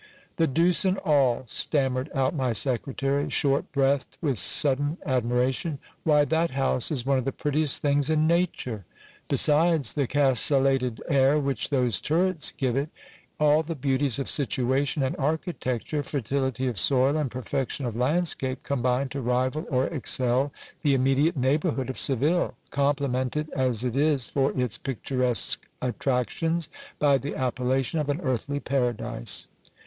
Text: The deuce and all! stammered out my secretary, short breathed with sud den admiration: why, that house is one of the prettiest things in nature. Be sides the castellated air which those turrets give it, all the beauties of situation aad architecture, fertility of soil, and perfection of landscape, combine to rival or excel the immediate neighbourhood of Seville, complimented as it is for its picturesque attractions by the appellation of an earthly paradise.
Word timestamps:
The 0.37 0.47
deuce 0.47 0.83
and 0.83 0.97
all! 1.05 1.43
stammered 1.45 2.09
out 2.15 2.33
my 2.33 2.53
secretary, 2.53 3.29
short 3.29 3.71
breathed 3.71 4.17
with 4.19 4.39
sud 4.39 4.79
den 4.79 4.97
admiration: 5.05 5.77
why, 6.03 6.25
that 6.25 6.55
house 6.55 6.89
is 6.89 7.05
one 7.05 7.19
of 7.19 7.23
the 7.23 7.31
prettiest 7.31 7.83
things 7.83 8.09
in 8.09 8.25
nature. 8.25 8.83
Be 9.27 9.37
sides 9.37 9.93
the 9.93 10.07
castellated 10.07 11.03
air 11.07 11.37
which 11.37 11.69
those 11.69 12.01
turrets 12.01 12.51
give 12.51 12.75
it, 12.75 12.89
all 13.39 13.61
the 13.61 13.75
beauties 13.75 14.17
of 14.17 14.27
situation 14.27 15.03
aad 15.03 15.15
architecture, 15.19 16.01
fertility 16.01 16.65
of 16.65 16.79
soil, 16.79 17.15
and 17.15 17.29
perfection 17.29 17.85
of 17.85 17.95
landscape, 17.95 18.63
combine 18.63 19.07
to 19.09 19.21
rival 19.21 19.67
or 19.69 19.85
excel 19.85 20.51
the 20.81 20.95
immediate 20.95 21.37
neighbourhood 21.37 21.91
of 21.91 21.99
Seville, 21.99 22.55
complimented 22.71 23.51
as 23.51 23.83
it 23.85 23.95
is 23.95 24.25
for 24.25 24.51
its 24.59 24.79
picturesque 24.79 25.67
attractions 25.79 26.69
by 26.97 27.19
the 27.19 27.35
appellation 27.35 27.99
of 27.99 28.09
an 28.09 28.19
earthly 28.21 28.59
paradise. 28.59 29.47